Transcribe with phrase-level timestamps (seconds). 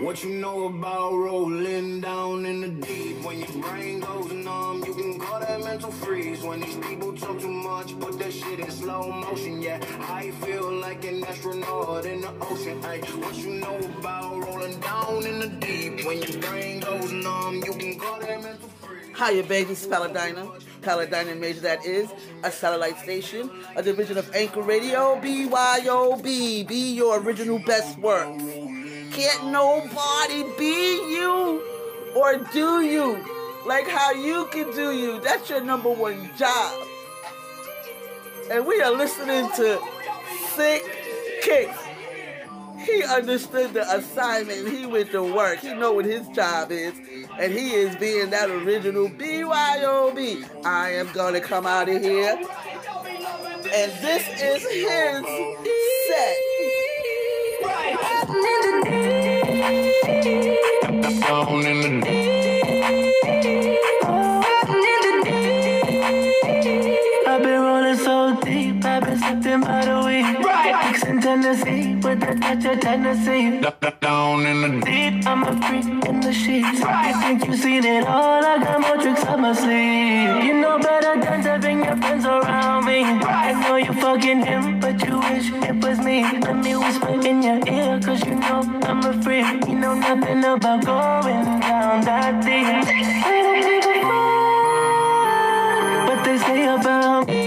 [0.00, 3.24] What you know about rolling down in the deep?
[3.24, 6.42] When your brain goes numb, you can call that mental freeze.
[6.42, 9.62] When these people talk too much, put that shit in slow motion.
[9.62, 12.84] Yeah, I feel like an astronaut in the ocean.
[12.84, 16.04] Ay, what you know about rolling down in the deep?
[16.04, 19.16] When your brain goes numb, you can call that mental freeze.
[19.16, 20.46] Hiya, babies, Paladinah.
[20.82, 22.10] Paladinah Major, that is
[22.44, 26.68] a satellite station, a division of Anchor Radio, BYOB.
[26.68, 28.28] Be your original best work.
[29.16, 31.62] Can't nobody be you
[32.14, 33.24] or do you
[33.66, 35.20] like how you can do you.
[35.20, 36.86] That's your number one job.
[38.50, 39.80] And we are listening to
[40.50, 40.84] Sick
[41.42, 41.78] Kicks.
[42.78, 44.68] He understood the assignment.
[44.68, 45.58] He went to work.
[45.58, 46.92] He know what his job is.
[47.40, 50.64] And he is being that original BYOB.
[50.64, 52.36] I am gonna come out of here.
[52.36, 55.24] And this is his
[56.08, 56.45] set.
[72.20, 73.60] With a touch of Tennessee.
[74.00, 75.26] Down in the deep.
[75.26, 76.80] I'm a freak in the sheets.
[76.80, 80.44] You think you've seen it all, I got more tricks up my sleeve.
[80.44, 83.02] You know better than to bring your friends around me.
[83.04, 86.22] I know you're fucking him, but you wish it was me.
[86.22, 89.66] Let me whisper in your ear, cause you know I'm a freak.
[89.68, 92.66] You know nothing about going down that deep.
[93.26, 94.26] I don't give a fuck
[96.08, 97.46] what they say about me.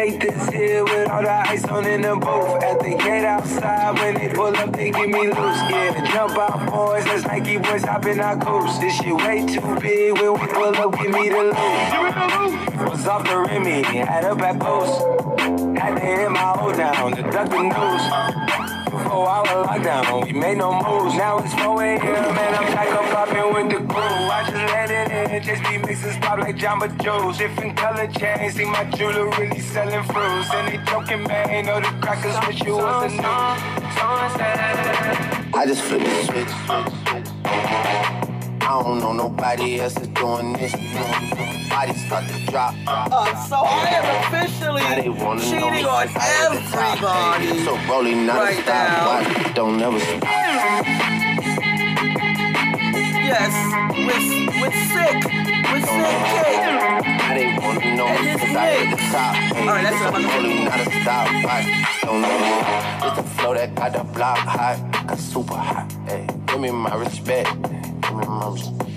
[0.00, 2.62] Make this here with all the ice on in the booth.
[2.62, 5.60] At the gate outside, when they pull up, they give me loose.
[5.68, 8.80] Yeah, the jump out boys, let's Nike boys hop in our coast.
[8.80, 10.14] This shit way too big.
[10.14, 12.88] When we pull up, give me the loot.
[12.88, 15.02] Was off the Remy, had a back post.
[15.78, 18.59] Had to hit my hold down to duck the.
[19.10, 21.16] Four hour lockdown, we made no moves.
[21.16, 22.00] Now it's 4 a.m.
[22.00, 24.00] and I'm back up popping with the crew.
[24.00, 27.36] I just let it in, just be mixes pop like Jamba Joe's.
[27.38, 30.54] Different color chains, see my jeweler really selling fruits.
[30.54, 33.26] And they joking, man, know the crackers wish you was the news.
[35.56, 36.54] I just flip the switch.
[38.62, 40.70] I don't know nobody else is doing this.
[41.68, 42.74] Body start to drop.
[42.86, 47.06] Uh, so I am officially Now they wanna know cheating on since I hit the
[47.06, 47.40] top.
[47.40, 47.64] everybody.
[47.64, 49.52] So rolling not right a stop, now.
[49.54, 50.22] don't never stop.
[53.30, 53.54] Yes,
[54.06, 54.26] with
[54.60, 55.16] with sick,
[55.72, 56.56] with sick kick.
[57.20, 59.34] Now they wanna know And me I hit the top.
[59.36, 61.62] Hey, All right, that's so what I'm rolling not a stop, but
[62.02, 63.06] don't never.
[63.06, 65.92] It's the flow that got the block hot, got super hot.
[66.06, 68.90] Hey, give me my respect, give me my respect.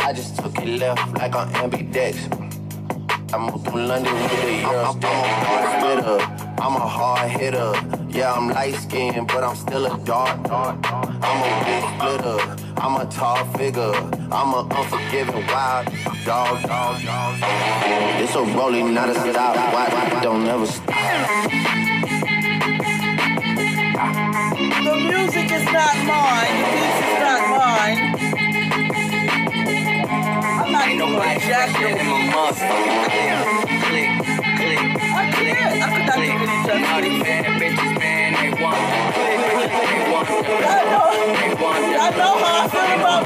[0.00, 2.16] I just took it left like on ambidex.
[3.32, 6.20] I moved through London with the Euro I'm, I'm a hard hitter.
[6.20, 7.72] I'm a hard hitter.
[8.08, 10.38] Yeah, I'm light skinned, but I'm still a dark.
[10.50, 12.38] I'm a big splitter.
[12.76, 13.92] I'm a tall figure.
[14.30, 15.86] I'm a unforgiving wild
[16.24, 16.62] dog.
[16.62, 17.38] dog, dog.
[18.20, 19.56] It's a rolling, not a stop.
[19.72, 20.94] Why don't never stop?
[24.84, 26.56] The music is not mine.
[26.60, 27.98] The beats is not mine.
[30.60, 32.60] I'm not even gonna jack your beats.
[32.60, 34.41] I can't.
[40.64, 41.06] I know.
[42.00, 43.24] I know how I feel about.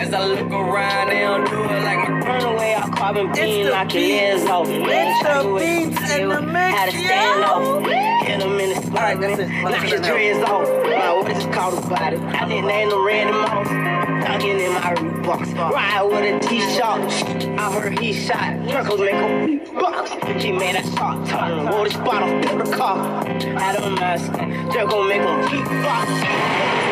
[0.01, 1.50] As I look around, they don't
[3.11, 4.67] away, I'll carbon It's beam, the knock your ears off.
[4.69, 8.27] It's the beats and the mix, How to stand off.
[8.27, 9.51] Hit them in the spot, Alright, that's man.
[9.51, 9.71] it.
[9.71, 10.67] Knock your dreads off.
[10.83, 12.19] My what is called about it.
[12.19, 13.67] I didn't name them Randy Moss.
[14.25, 15.71] Dunking in my Reeboks.
[15.71, 17.59] Ride with a T-shirt.
[17.59, 18.69] I heard he shot.
[18.69, 20.11] Circles make a box.
[20.43, 21.27] He made a shot.
[21.27, 23.25] Him, roll this bottle, fill the car.
[23.25, 24.31] Had a mask.
[24.31, 26.90] They're gonna make him beatbox.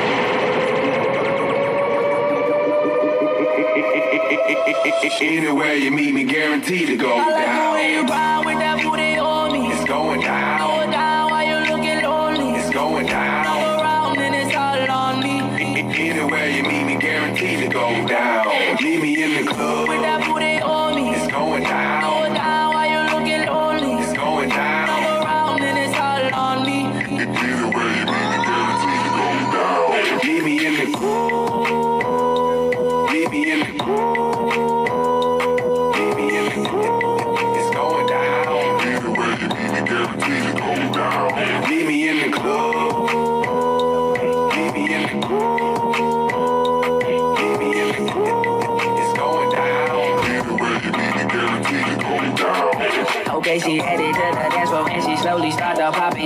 [4.32, 8.46] Anywhere you meet me, guaranteed to go I like the way you down.
[8.46, 9.72] with that booty on me.
[9.72, 10.60] It's going down.
[10.60, 12.60] Go down while you looking lonely.
[12.60, 13.46] It's going down.
[13.46, 15.82] Come around and it's all on me.
[15.82, 18.48] Anywhere you meet me, guaranteed to go down.
[18.82, 19.89] Meet me in the club.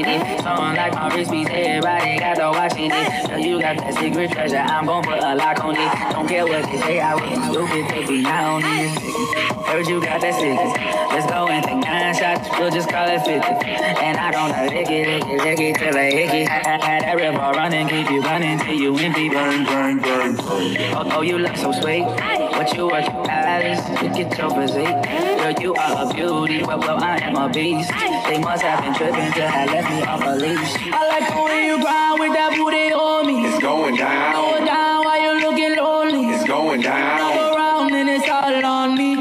[0.03, 0.41] Popping it.
[0.41, 3.27] Song like my wrist beats, everybody got to watching it.
[3.27, 6.11] So you got that secret treasure, I'm gon' put a lock on it.
[6.11, 9.53] Don't care what they say, I was stupid, be now on this ticket.
[9.63, 10.73] Heard you got that sickness.
[11.13, 13.31] Let's go and take nine shots, we'll just call it 50.
[13.31, 16.47] And I don't know, lick it, lick it, lick it till I hick it.
[16.47, 19.29] Had that river running, keep you running till you empty.
[19.29, 20.95] Bang, bang, bang, bang.
[20.95, 22.03] Oh, oh, you look so sweet.
[22.03, 23.05] What you work,
[23.53, 25.03] Alice, look at your physique.
[25.37, 27.91] Girl, you are a beauty, well, well, I am a beast.
[28.25, 30.73] They must have been tripping till I left me off a leash.
[30.91, 33.45] I like the way you grind with that booty on me.
[33.45, 34.33] It's going down.
[34.33, 36.33] Go down while you looking lonely.
[36.33, 37.19] It's going down.
[37.19, 39.11] Come around and it's all on me.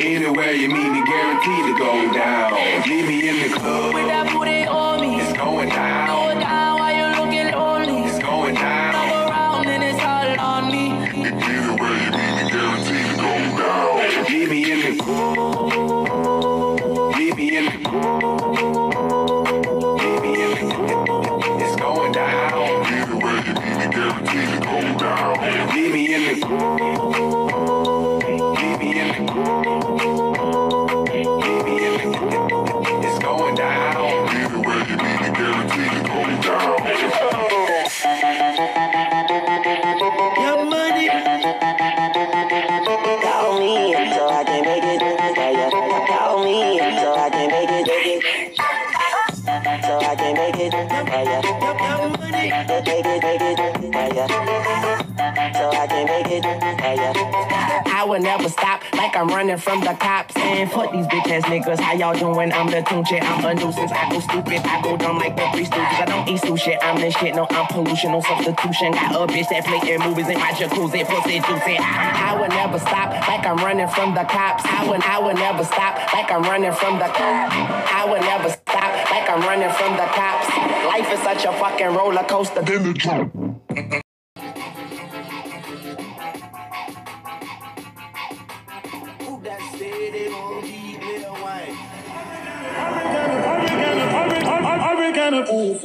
[0.00, 2.88] Anywhere you meet me, guaranteed to go down.
[2.88, 3.94] Leave me in the club.
[14.44, 15.53] Meet me in
[58.14, 60.36] will never stop like I'm running from the cops.
[60.36, 61.80] And fuck these bitch ass niggas.
[61.80, 62.52] How y'all doing?
[62.52, 63.20] I'm the tunche.
[63.20, 63.90] I'm a nuisance.
[63.90, 64.60] I go stupid.
[64.62, 65.98] I go dumb like the three stooges.
[65.98, 66.78] I don't eat sushi.
[66.80, 67.34] I'm the shit.
[67.34, 68.12] No, I'm pollution.
[68.12, 68.92] No substitution.
[68.92, 71.02] Got a bitch that play movies in my jacuzzi.
[71.02, 71.74] Pussy juicy.
[71.74, 74.62] I, I will never stop like I'm running from the cops.
[74.64, 77.54] I will, I will never stop like I'm running from the cops.
[77.90, 80.46] I will never stop like I'm running from the cops.
[80.86, 82.62] Life is such a fucking roller coaster.
[82.62, 84.03] Who
[95.26, 95.84] It's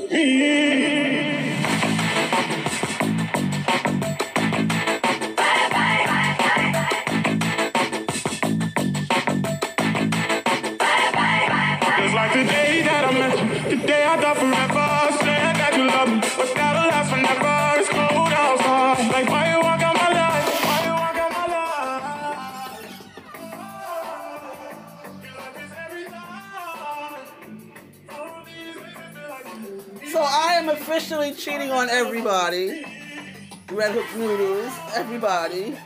[33.79, 35.77] Red Hook Noodles, everybody.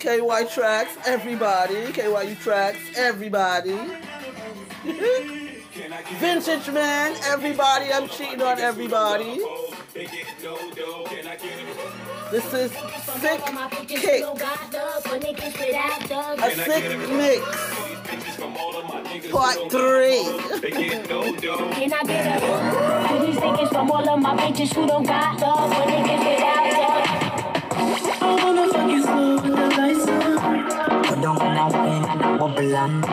[0.00, 1.86] KY Tracks, everybody.
[1.92, 3.78] KYU Tracks, everybody.
[6.18, 7.92] Vintage Man, everybody.
[7.92, 9.38] I'm cheating on everybody.
[12.32, 13.40] This is Sick
[13.86, 14.24] Kick.
[16.42, 17.73] A sick mix.
[18.14, 20.22] Part three.
[20.70, 22.48] Can I get a
[23.08, 26.22] to these niggas from all of my bitches who don't got love when they get
[26.22, 27.24] it out love?
[28.22, 31.02] I wanna fuck slow with the lights on.
[31.02, 33.04] Go down on a wine and a bubble and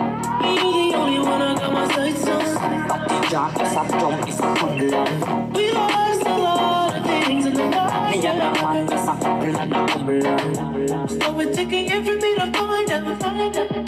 [0.46, 2.88] You the only one I got my sights on.
[2.88, 7.46] Party drop, it's a jump, it's a puddle and We lost a lot of things
[7.48, 11.91] in the Me and a man, it's a couple and a bubble So we're taking
[11.91, 13.80] every bit find and find and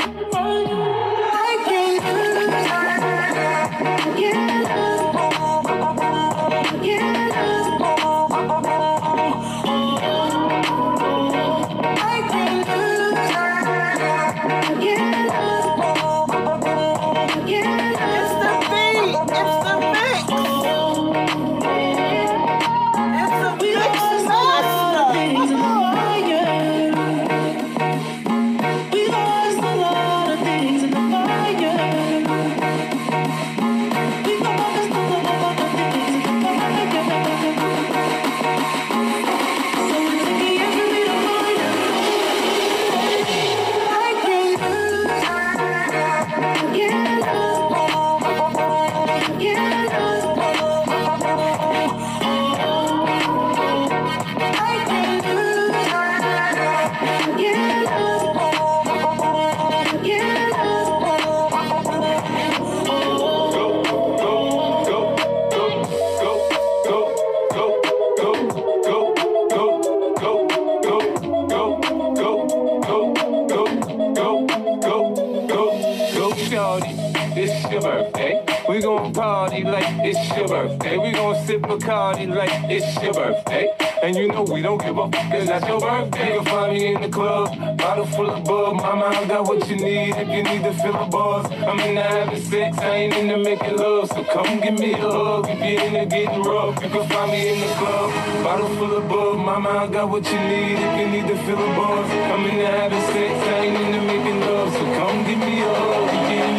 [81.53, 83.69] Sip Bacardi like it's your birthday.
[84.01, 86.33] And you know we don't give fuck, cause that's your birthday.
[86.33, 88.77] You'll find me in the club, bottle full of bub.
[88.77, 91.45] Mama, I got what you need if you need to fill a buzz.
[91.51, 94.09] I'm in the having sex, I ain't into making love.
[94.09, 96.81] So come give me a hug if you're into getting rough.
[96.81, 99.37] You can find me in the club, bottle full of bub.
[99.37, 102.09] Mama, I got what you need if you need to fill a buzz.
[102.33, 104.73] I'm in the having sex, I ain't into making love.
[104.73, 106.52] So come give me a hug if you're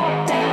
[0.00, 0.47] I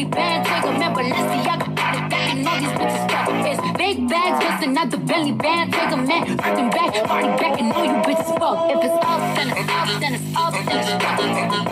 [0.00, 0.46] not the belly band.
[0.46, 3.28] Take a man, Balenciaga got and all these bitches fuck.
[3.46, 5.72] It's big bags, pussy, not the belly band.
[5.72, 8.70] Take a man, working back, party back, and all you bitches fuck.
[8.70, 11.66] If it's up, then it's up, then it's up, then it's up.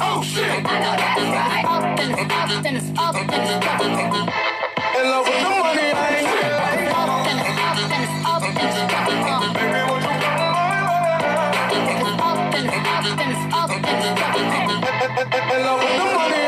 [0.00, 0.44] Oh shit!
[0.44, 1.64] I know that's right.
[1.64, 4.28] Up, then it's up, then it's up, then it's up.
[4.94, 8.42] In love with the money, I ain't like Up, then it's up, then it's up,
[8.44, 9.42] then it's up.
[9.54, 14.84] Baby, won't you come Up, then it's up, then it's up, then it's up.
[15.34, 16.43] In love with the money,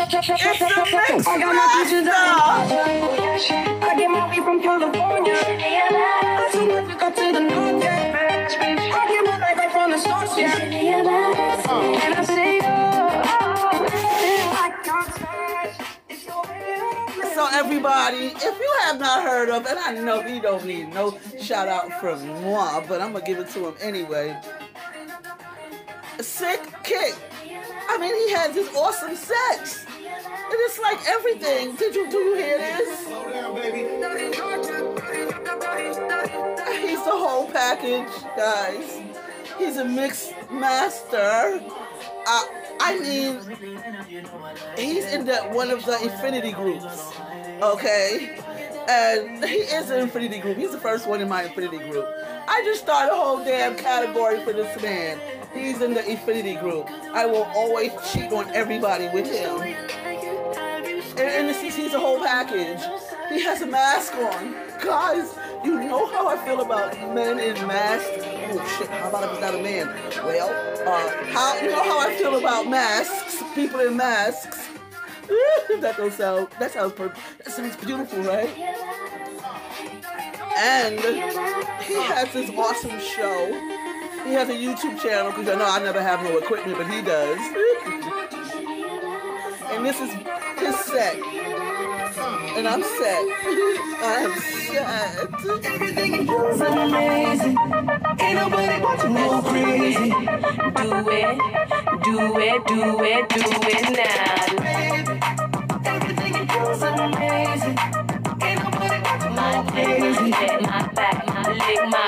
[0.00, 5.34] I got my peaches I get my weed from California.
[5.34, 8.46] I took Mexico to the north, yeah.
[8.94, 10.56] I get my life right from the source, yeah.
[10.62, 12.60] And I say,
[14.54, 15.74] I can't touch.
[16.08, 17.34] It's your way.
[17.34, 21.18] So everybody, if you have not heard of, and I know he don't need no
[21.40, 24.40] shout out from moi, but I'm gonna give it to him anyway.
[26.20, 27.16] Sick kick.
[27.88, 29.86] I mean, he has this awesome sex.
[29.88, 31.76] And it's like everything.
[31.76, 33.06] Did you do you hear this?
[36.80, 39.02] He's the whole package, guys.
[39.58, 41.60] He's a mix master.
[42.26, 42.44] Uh,
[42.80, 43.40] I mean,
[44.76, 47.12] he's in that one of the Infinity groups,
[47.62, 48.38] okay?
[48.88, 50.56] And he is an Infinity group.
[50.56, 52.06] He's the first one in my Infinity group.
[52.46, 55.18] I just started a whole damn category for this man.
[55.54, 56.86] He's in the Infinity group.
[57.12, 59.60] I will always cheat on everybody with him.
[61.18, 62.80] And, and this is, he's a whole package.
[63.30, 64.54] He has a mask on.
[64.82, 68.08] Guys, you know how I feel about men in masks.
[68.50, 69.88] Oh shit, how about if it's not a man?
[70.24, 70.48] Well,
[70.88, 74.68] uh, how you know how I feel about masks, people in masks.
[75.80, 77.12] that don't sound that sounds per-
[77.44, 78.48] that sounds beautiful, right?
[80.56, 80.98] And
[81.82, 83.77] he has this awesome show.
[84.24, 87.02] He has a YouTube channel because I know I never have no equipment, but he
[87.02, 87.38] does.
[89.72, 90.10] and this is
[90.58, 91.16] his set.
[92.56, 93.22] And I'm set.
[94.00, 95.64] I am set.
[95.64, 97.56] Everything is amazing.
[98.20, 100.10] Ain't nobody but you go crazy.
[100.10, 101.38] Do it,
[102.04, 104.34] do it, do it, do it now.
[105.84, 107.78] Everything is amazing.
[108.42, 110.30] Ain't nobody but you go crazy.
[110.30, 112.07] my back, my leg, my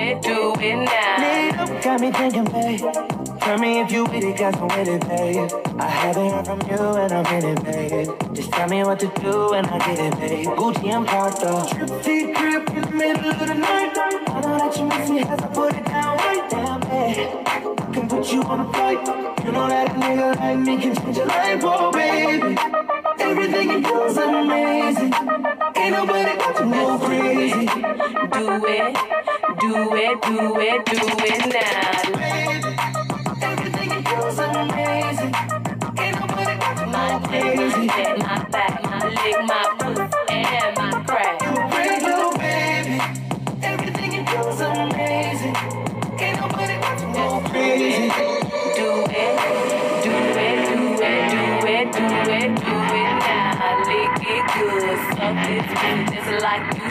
[0.00, 1.82] it, do it, it, do.
[1.82, 2.80] Got me thinking, babe.
[3.40, 5.50] tell me if you with it, cause I'm with it, babe.
[5.78, 8.34] I haven't heard from you and I'm in it, babe.
[8.34, 10.46] Just tell me what to do and I get it, babe.
[10.46, 12.02] Gucci and Prada.
[12.02, 13.98] Trip in the middle of the night.
[13.98, 17.28] I know that you miss me as I put it down right down, babe.
[17.46, 19.44] I can put you on a flight.
[19.44, 22.56] You know that a nigga like me can change your life, oh baby.
[23.18, 25.12] Everything you amazing.
[25.76, 27.66] Ain't nobody got to go crazy.
[27.66, 28.96] Do it,
[29.94, 32.97] it, do it, do it now.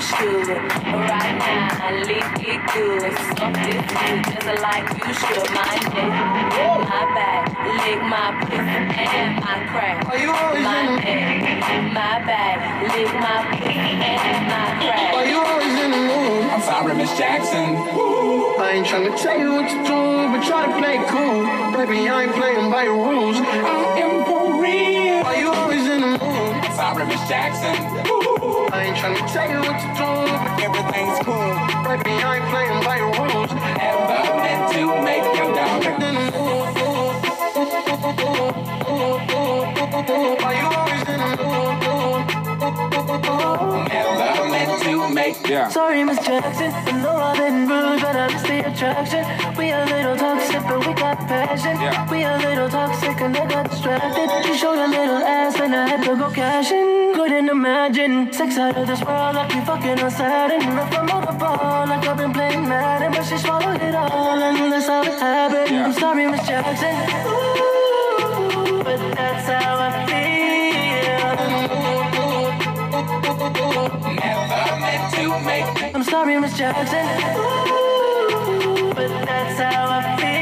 [0.08, 0.48] Should.
[0.48, 1.68] Right now,
[2.00, 5.44] it good, suck it good, just like you should.
[5.52, 6.12] My neck,
[6.88, 7.44] my back,
[7.76, 10.08] lick my pussy and my crack.
[10.08, 15.14] Are you always My in the neck, my back, lick my pussy and my crack.
[15.14, 16.44] Are you always in the mood?
[16.56, 17.76] I'm sorry, Miss Jackson.
[18.60, 20.00] I ain't tryna tell you what to do,
[20.32, 21.44] but try to play cool.
[21.76, 23.38] Baby, I ain't playing by your rules.
[23.38, 25.26] I am for real.
[25.28, 26.22] Are you always in the mood?
[26.22, 28.27] I'm sorry, Miss Jackson.
[28.78, 31.34] I ain't tryna tell you what to do, but Everything's cool.
[31.34, 33.50] I ain't playing by your rules.
[33.82, 35.82] Never meant to make you down.
[35.82, 36.10] The.
[40.46, 41.77] Are you always in the mood?
[45.08, 45.70] To make yeah.
[45.70, 46.72] Sorry, Miss Jackson.
[46.72, 49.24] I know I've been rude, but I miss the attraction.
[49.58, 51.76] We a little toxic, but we got passion.
[51.80, 52.10] Yeah.
[52.12, 54.30] We a little toxic, and I got distracted.
[54.48, 57.14] You showed a little ass, and I had to go cash in.
[57.16, 60.62] Couldn't imagine sex out of this world, like we fucking on Saturn.
[60.62, 64.40] If I'm on the ball, like I've been playing Madden, but she swallowed it all,
[64.40, 65.70] and that's how it happened.
[65.72, 65.86] Yeah.
[65.86, 66.96] I'm sorry, Miss Jackson.
[67.28, 70.37] Ooh, but that's how I feel.
[75.46, 77.06] I'm sorry, Miss Jackson.
[77.38, 80.38] Ooh, but that's how I feel.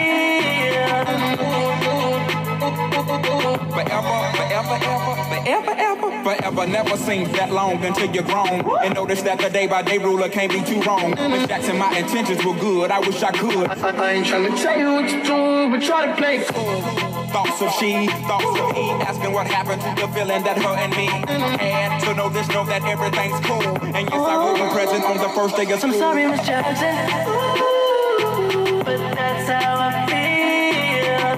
[3.76, 8.64] Forever, forever, ever, forever, ever, forever never seems that long until you're grown.
[8.84, 11.12] And notice that the day by day ruler can't be too wrong.
[11.12, 12.90] Miss Jackson, my intentions were good.
[12.90, 13.68] I wish I could.
[13.68, 17.15] I, I ain't tryna tell you what to do, but try to play cool.
[17.36, 20.96] Thoughts of she, thoughts of he, asking what happened to the feeling that her and
[20.96, 22.00] me had.
[22.06, 23.76] To know this, know that everything's cool.
[23.94, 25.92] And yes, I wasn't present on the first day of school.
[25.92, 26.96] I'm sorry, Miss Jackson.
[27.28, 31.36] Ooh, but that's how I feel.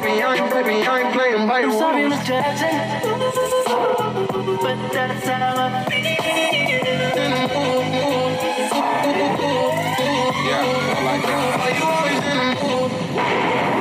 [0.00, 2.16] Baby, I ain't, baby, I ain't playing by your I'm sorry, rules.
[2.16, 2.72] Miss Jackson.
[3.68, 5.84] Ooh, but that's how I
[10.62, 10.98] that.
[10.98, 11.22] I like
[13.14, 13.73] that.